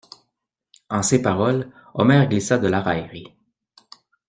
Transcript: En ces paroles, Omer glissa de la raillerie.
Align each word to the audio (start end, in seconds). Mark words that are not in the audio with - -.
En 0.89 1.03
ces 1.03 1.19
paroles, 1.21 1.67
Omer 1.93 2.27
glissa 2.27 2.57
de 2.57 2.67
la 2.69 2.81
raillerie. 2.81 3.37